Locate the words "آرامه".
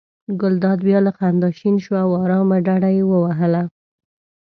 2.23-2.57